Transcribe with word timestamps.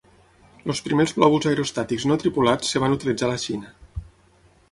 Els 0.73 0.79
primers 0.87 1.13
globus 1.17 1.47
aerostàtics 1.51 2.07
no 2.11 2.17
tripulats 2.23 2.71
es 2.73 2.81
van 2.85 2.95
utilitzar 2.99 3.27
a 3.29 3.33
la 3.35 3.39
Xina. 3.47 4.05